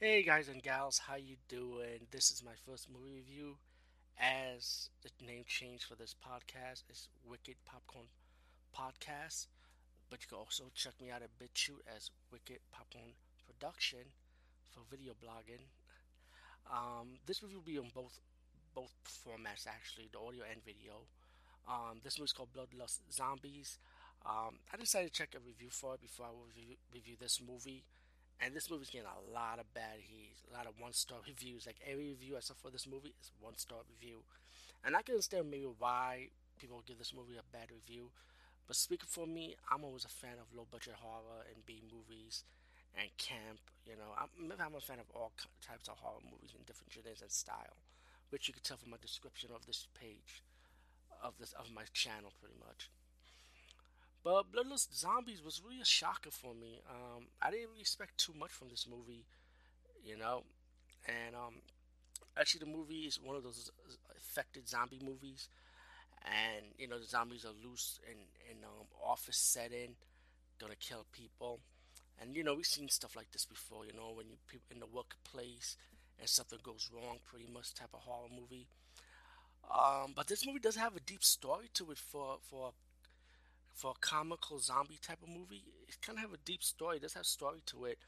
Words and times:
Hey 0.00 0.22
guys 0.22 0.46
and 0.48 0.62
gals, 0.62 1.00
how 1.08 1.16
you 1.16 1.34
doing? 1.48 2.06
This 2.12 2.30
is 2.30 2.44
my 2.44 2.54
first 2.64 2.86
movie 2.88 3.16
review 3.16 3.56
as 4.16 4.90
the 5.02 5.10
name 5.26 5.42
change 5.44 5.82
for 5.82 5.96
this 5.96 6.14
podcast 6.14 6.84
is 6.88 7.08
Wicked 7.28 7.56
Popcorn 7.66 8.06
Podcast. 8.70 9.48
But 10.08 10.20
you 10.22 10.28
can 10.28 10.38
also 10.38 10.70
check 10.72 10.92
me 11.02 11.10
out 11.10 11.22
at 11.22 11.34
BitChute 11.42 11.82
as 11.96 12.12
Wicked 12.30 12.60
Popcorn 12.70 13.10
Production 13.44 14.14
for 14.70 14.82
video 14.88 15.14
blogging. 15.14 15.66
Um, 16.70 17.18
this 17.26 17.42
review 17.42 17.58
will 17.58 17.72
be 17.72 17.78
on 17.78 17.90
both 17.92 18.20
both 18.76 18.94
formats 19.04 19.66
actually, 19.66 20.08
the 20.12 20.20
audio 20.20 20.44
and 20.48 20.64
video. 20.64 21.10
Um, 21.68 21.98
this 22.04 22.20
movie's 22.20 22.32
called 22.32 22.50
Bloodlust 22.54 23.00
Zombies. 23.10 23.78
Um, 24.24 24.62
I 24.72 24.76
decided 24.76 25.12
to 25.12 25.18
check 25.18 25.34
a 25.34 25.44
review 25.44 25.70
for 25.70 25.94
it 25.94 26.02
before 26.02 26.26
I 26.26 26.30
review, 26.46 26.76
review 26.94 27.16
this 27.20 27.40
movie. 27.44 27.82
And 28.40 28.54
this 28.54 28.70
movie's 28.70 28.90
getting 28.90 29.08
a 29.08 29.34
lot 29.34 29.58
of 29.58 29.72
bad 29.74 29.98
heat, 29.98 30.38
a 30.50 30.56
lot 30.56 30.66
of 30.66 30.78
one 30.78 30.92
star 30.92 31.18
reviews. 31.26 31.66
Like 31.66 31.80
every 31.84 32.10
review 32.10 32.36
I 32.36 32.40
saw 32.40 32.54
for 32.54 32.70
this 32.70 32.86
movie 32.86 33.14
is 33.20 33.30
one 33.40 33.56
star 33.58 33.78
review. 33.90 34.22
And 34.84 34.94
I 34.94 35.02
can 35.02 35.14
understand 35.14 35.50
maybe 35.50 35.66
why 35.78 36.30
people 36.58 36.82
give 36.86 36.98
this 36.98 37.14
movie 37.14 37.34
a 37.34 37.46
bad 37.52 37.70
review. 37.74 38.10
But 38.66 38.76
speaking 38.76 39.08
for 39.10 39.26
me, 39.26 39.56
I'm 39.70 39.82
always 39.82 40.04
a 40.04 40.12
fan 40.12 40.38
of 40.38 40.54
low 40.54 40.66
budget 40.70 40.94
horror 41.02 41.42
and 41.50 41.66
B 41.66 41.82
movies 41.90 42.44
and 42.94 43.08
camp. 43.18 43.58
You 43.86 43.96
know, 43.96 44.14
I'm, 44.14 44.30
I'm 44.54 44.74
a 44.74 44.80
fan 44.80 45.00
of 45.00 45.10
all 45.14 45.32
types 45.64 45.88
of 45.88 45.98
horror 45.98 46.22
movies 46.22 46.54
in 46.54 46.62
different 46.66 46.92
genres 46.92 47.22
and 47.22 47.32
style, 47.32 47.80
which 48.30 48.46
you 48.46 48.54
can 48.54 48.62
tell 48.62 48.76
from 48.76 48.90
my 48.90 49.00
description 49.02 49.50
of 49.54 49.66
this 49.66 49.88
page 49.98 50.42
of 51.22 51.34
this 51.38 51.52
of 51.58 51.70
my 51.74 51.82
channel, 51.92 52.32
pretty 52.40 52.54
much. 52.60 52.90
But 54.28 54.52
Bloodlust 54.52 54.94
Zombies 54.94 55.42
was 55.42 55.62
really 55.64 55.80
a 55.80 55.86
shocker 55.86 56.30
for 56.30 56.52
me. 56.52 56.82
Um, 56.86 57.28
I 57.40 57.50
didn't 57.50 57.68
really 57.70 57.80
expect 57.80 58.18
too 58.18 58.34
much 58.38 58.50
from 58.50 58.68
this 58.68 58.86
movie, 58.86 59.24
you 60.04 60.18
know. 60.18 60.42
And 61.06 61.34
um, 61.34 61.54
actually, 62.36 62.60
the 62.60 62.78
movie 62.78 63.06
is 63.08 63.18
one 63.18 63.36
of 63.36 63.42
those 63.42 63.70
affected 64.18 64.68
zombie 64.68 65.00
movies. 65.02 65.48
And 66.26 66.66
you 66.78 66.88
know, 66.88 66.98
the 66.98 67.06
zombies 67.06 67.46
are 67.46 67.56
loose 67.66 68.00
in 68.06 68.18
in 68.50 68.64
um, 68.64 68.88
office 69.02 69.38
setting, 69.38 69.96
gonna 70.60 70.76
kill 70.78 71.06
people. 71.10 71.60
And 72.20 72.36
you 72.36 72.44
know, 72.44 72.54
we've 72.54 72.66
seen 72.66 72.90
stuff 72.90 73.16
like 73.16 73.32
this 73.32 73.46
before. 73.46 73.86
You 73.86 73.94
know, 73.94 74.12
when 74.14 74.28
you 74.28 74.36
people 74.46 74.74
in 74.74 74.80
the 74.80 74.92
workplace 74.94 75.78
and 76.20 76.28
something 76.28 76.58
goes 76.62 76.90
wrong, 76.94 77.20
pretty 77.24 77.48
much 77.50 77.72
type 77.72 77.94
of 77.94 78.00
horror 78.00 78.28
movie. 78.30 78.66
Um, 79.72 80.12
but 80.14 80.26
this 80.26 80.46
movie 80.46 80.60
does 80.60 80.76
have 80.76 80.96
a 80.96 81.00
deep 81.00 81.24
story 81.24 81.70
to 81.74 81.90
it 81.92 81.98
for 81.98 82.38
for 82.50 82.72
for 83.78 83.92
a 83.92 84.00
comical 84.00 84.58
zombie 84.58 84.98
type 85.00 85.22
of 85.22 85.28
movie. 85.28 85.62
It 85.88 86.02
kind 86.02 86.18
of 86.18 86.22
have 86.22 86.32
a 86.34 86.44
deep 86.44 86.62
story. 86.62 86.96
It 86.96 87.02
does 87.02 87.14
have 87.14 87.26
story 87.26 87.62
to 87.66 87.84
it, 87.86 87.98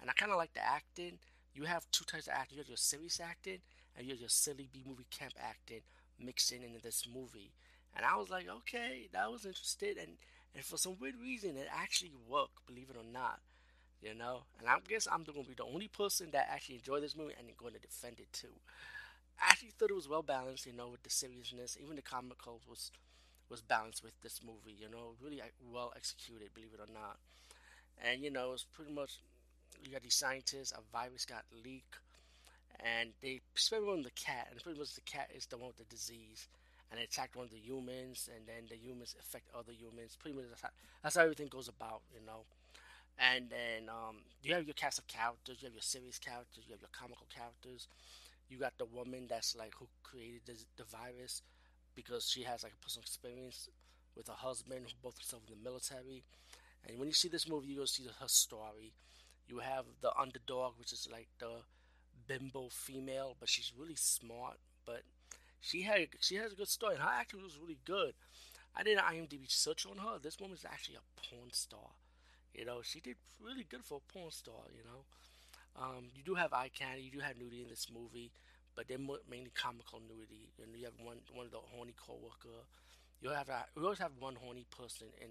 and 0.00 0.10
I 0.10 0.12
kind 0.12 0.30
of 0.30 0.38
like 0.38 0.54
the 0.54 0.64
acting. 0.64 1.18
You 1.54 1.64
have 1.64 1.90
two 1.90 2.04
types 2.04 2.26
of 2.26 2.34
acting. 2.34 2.58
You 2.58 2.62
have 2.62 2.68
your 2.68 2.76
serious 2.76 3.20
acting, 3.20 3.58
and 3.96 4.06
you 4.06 4.12
have 4.12 4.20
your 4.20 4.28
silly 4.28 4.68
B 4.72 4.82
movie 4.86 5.06
camp 5.10 5.32
acting 5.40 5.80
mixed 6.20 6.52
in 6.52 6.62
into 6.62 6.80
this 6.82 7.06
movie. 7.12 7.52
And 7.96 8.04
I 8.04 8.16
was 8.16 8.28
like, 8.28 8.48
okay, 8.48 9.08
that 9.12 9.30
was 9.32 9.46
interesting, 9.46 9.94
and 10.00 10.12
and 10.54 10.64
for 10.64 10.76
some 10.76 10.96
weird 11.00 11.16
reason, 11.20 11.56
it 11.56 11.68
actually 11.72 12.12
worked. 12.28 12.66
Believe 12.66 12.90
it 12.90 12.96
or 12.96 13.10
not, 13.12 13.40
you 14.02 14.14
know. 14.14 14.42
And 14.58 14.68
I 14.68 14.76
guess 14.86 15.08
I'm 15.10 15.24
going 15.24 15.42
to 15.42 15.48
be 15.48 15.54
the 15.56 15.64
only 15.64 15.88
person 15.88 16.28
that 16.32 16.48
actually 16.50 16.76
enjoyed 16.76 17.02
this 17.02 17.16
movie 17.16 17.34
and 17.38 17.56
going 17.56 17.74
to 17.74 17.80
defend 17.80 18.20
it 18.20 18.32
too. 18.32 18.54
I 19.40 19.50
actually 19.50 19.70
thought 19.78 19.90
it 19.90 19.96
was 19.96 20.08
well 20.08 20.22
balanced, 20.22 20.66
you 20.66 20.72
know, 20.72 20.88
with 20.88 21.02
the 21.02 21.10
seriousness. 21.10 21.76
Even 21.82 21.96
the 21.96 22.02
comical 22.02 22.60
was 22.68 22.90
was 23.50 23.60
balanced 23.60 24.02
with 24.02 24.14
this 24.22 24.40
movie. 24.44 24.76
You 24.78 24.90
know, 24.90 25.14
really 25.22 25.42
well 25.72 25.92
executed, 25.96 26.50
believe 26.54 26.70
it 26.74 26.80
or 26.80 26.92
not. 26.92 27.18
And 28.02 28.22
you 28.22 28.30
know, 28.30 28.52
it's 28.52 28.64
pretty 28.64 28.92
much 28.92 29.18
you 29.84 29.92
got 29.92 30.02
these 30.02 30.14
scientists. 30.14 30.72
A 30.72 30.80
virus 30.92 31.24
got 31.24 31.44
leaked, 31.64 31.98
and 32.80 33.10
they 33.22 33.40
experiment 33.54 33.98
on 33.98 34.02
the 34.02 34.10
cat, 34.12 34.48
and 34.50 34.62
pretty 34.62 34.78
much 34.78 34.94
the 34.94 35.00
cat 35.02 35.30
is 35.34 35.46
the 35.46 35.56
one 35.56 35.68
with 35.68 35.78
the 35.78 35.94
disease, 35.94 36.48
and 36.90 37.00
it 37.00 37.08
attacked 37.10 37.36
one 37.36 37.46
of 37.46 37.52
the 37.52 37.58
humans, 37.58 38.28
and 38.34 38.46
then 38.46 38.64
the 38.68 38.76
humans 38.76 39.14
affect 39.18 39.48
other 39.56 39.72
humans. 39.72 40.16
Pretty 40.20 40.36
much 40.36 40.46
that's 40.48 40.62
how, 40.62 40.70
that's 41.02 41.16
how 41.16 41.22
everything 41.22 41.48
goes 41.48 41.68
about, 41.68 42.02
you 42.12 42.24
know. 42.26 42.44
And 43.18 43.48
then 43.50 43.88
um, 43.88 44.16
you 44.42 44.54
have 44.54 44.66
your 44.66 44.74
cast 44.74 44.98
of 44.98 45.06
characters. 45.06 45.58
You 45.60 45.66
have 45.66 45.74
your 45.74 45.82
serious 45.82 46.18
characters. 46.18 46.64
You 46.66 46.72
have 46.74 46.82
your 46.82 46.92
comical 46.92 47.26
characters. 47.30 47.86
You 48.50 48.58
got 48.58 48.76
the 48.78 48.86
woman 48.86 49.26
that's 49.28 49.56
like 49.56 49.72
who 49.78 49.86
created 50.02 50.58
the 50.76 50.84
virus 50.84 51.42
because 51.94 52.28
she 52.28 52.42
has 52.42 52.62
like 52.62 52.72
a 52.72 52.84
personal 52.84 53.02
experience 53.02 53.68
with 54.16 54.28
her 54.28 54.34
husband 54.34 54.86
who 54.86 54.92
both 55.02 55.16
served 55.22 55.50
in 55.50 55.56
the 55.58 55.64
military. 55.70 56.22
And 56.88 56.98
when 56.98 57.08
you 57.08 57.14
see 57.14 57.28
this 57.28 57.48
movie, 57.48 57.68
you'll 57.68 57.86
see 57.86 58.04
her 58.04 58.28
story. 58.28 58.92
You 59.48 59.58
have 59.60 59.84
the 60.02 60.12
underdog, 60.18 60.74
which 60.78 60.92
is 60.92 61.08
like 61.10 61.28
the 61.38 61.62
bimbo 62.28 62.68
female, 62.70 63.36
but 63.38 63.48
she's 63.48 63.72
really 63.78 63.96
smart. 63.96 64.58
But 64.86 65.02
she 65.60 65.82
had 65.82 66.08
she 66.20 66.36
has 66.36 66.52
a 66.52 66.56
good 66.56 66.68
story, 66.68 66.94
and 66.94 67.02
her 67.02 67.10
acting 67.10 67.42
was 67.42 67.58
really 67.58 67.78
good. 67.84 68.14
I 68.76 68.82
did 68.82 68.98
an 68.98 69.04
IMDb 69.04 69.50
search 69.50 69.86
on 69.86 69.98
her. 69.98 70.18
This 70.22 70.40
woman 70.40 70.56
is 70.56 70.64
actually 70.64 70.96
a 70.96 71.20
porn 71.28 71.52
star. 71.52 71.90
You 72.54 72.64
know, 72.64 72.82
she 72.82 73.00
did 73.00 73.16
really 73.44 73.66
good 73.68 73.84
for 73.84 74.00
a 74.00 74.12
porn 74.12 74.30
star. 74.30 74.64
You 74.76 74.84
know, 74.84 75.04
um, 75.82 76.06
you 76.14 76.22
do 76.24 76.34
have 76.34 76.52
eye 76.52 76.70
candy, 76.74 77.02
you 77.02 77.10
do 77.10 77.20
have 77.20 77.38
nudity 77.38 77.62
in 77.62 77.68
this 77.68 77.88
movie 77.92 78.30
but 78.76 78.88
they're 78.88 78.98
mainly 78.98 79.50
comical 79.54 80.00
nudity. 80.00 80.48
And 80.62 80.74
you 80.76 80.84
have 80.84 80.98
one 81.02 81.18
one 81.32 81.46
of 81.46 81.52
the 81.52 81.58
horny 81.58 81.94
coworker. 81.96 82.66
You 83.20 83.30
have 83.30 83.48
a, 83.48 83.64
you 83.76 83.82
always 83.84 83.98
have 83.98 84.12
one 84.18 84.36
horny 84.36 84.66
person 84.70 85.08
in 85.20 85.30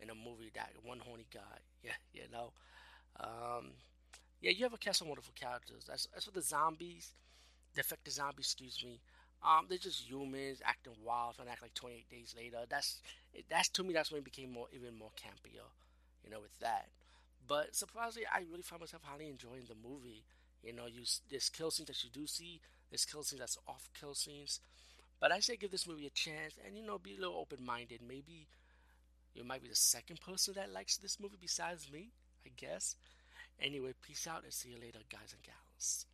in 0.00 0.10
a 0.10 0.14
movie 0.14 0.50
that 0.54 0.72
one 0.84 0.98
horny 1.00 1.26
guy. 1.32 1.40
Yeah, 1.82 1.92
you 2.12 2.28
know. 2.30 2.52
Um, 3.20 3.72
yeah, 4.40 4.50
you 4.52 4.64
have 4.64 4.74
a 4.74 4.78
cast 4.78 5.00
of 5.02 5.08
wonderful 5.08 5.34
characters. 5.38 5.88
As 5.92 6.08
as 6.16 6.24
for 6.24 6.30
the 6.32 6.42
zombies, 6.42 7.12
the 7.74 7.80
affected 7.80 8.12
zombies, 8.12 8.46
excuse 8.46 8.82
me. 8.84 9.00
Um, 9.42 9.66
they're 9.68 9.78
just 9.78 10.08
humans 10.08 10.60
acting 10.64 10.92
wild, 11.04 11.36
to 11.36 11.42
act 11.50 11.62
like 11.62 11.74
28 11.74 12.10
days 12.10 12.34
later. 12.36 12.58
That's 12.68 13.00
that's 13.50 13.68
to 13.70 13.82
me. 13.84 13.92
That's 13.94 14.10
when 14.12 14.20
it 14.20 14.24
became 14.24 14.52
more 14.52 14.66
even 14.74 14.94
more 14.98 15.10
campier, 15.16 15.66
you 16.24 16.30
know, 16.30 16.40
with 16.40 16.58
that. 16.60 16.88
But 17.48 17.74
surprisingly, 17.74 18.26
I 18.32 18.40
really 18.50 18.62
found 18.62 18.80
myself 18.80 19.02
highly 19.04 19.28
enjoying 19.28 19.64
the 19.68 19.76
movie. 19.88 20.24
You 20.62 20.72
know, 20.74 20.86
you 20.86 21.02
there's 21.30 21.48
kill 21.48 21.70
scenes 21.70 21.88
that 21.88 22.02
you 22.04 22.10
do 22.10 22.26
see, 22.26 22.60
there's 22.90 23.04
kill 23.04 23.22
scenes 23.22 23.40
that's 23.40 23.58
off 23.66 23.88
kill 23.98 24.14
scenes. 24.14 24.60
But 25.20 25.32
I 25.32 25.40
say 25.40 25.56
give 25.56 25.70
this 25.70 25.86
movie 25.86 26.06
a 26.06 26.10
chance 26.10 26.54
and 26.66 26.76
you 26.76 26.84
know 26.84 26.98
be 26.98 27.16
a 27.16 27.20
little 27.20 27.36
open 27.38 27.64
minded. 27.64 28.00
Maybe 28.06 28.46
you 29.34 29.44
might 29.44 29.62
be 29.62 29.68
the 29.68 29.74
second 29.74 30.20
person 30.20 30.54
that 30.54 30.72
likes 30.72 30.96
this 30.96 31.20
movie 31.20 31.38
besides 31.40 31.90
me, 31.92 32.10
I 32.46 32.50
guess. 32.56 32.96
Anyway, 33.60 33.92
peace 34.02 34.26
out 34.26 34.44
and 34.44 34.52
see 34.52 34.70
you 34.70 34.76
later, 34.80 35.00
guys 35.10 35.34
and 35.34 35.42
gals. 35.42 36.06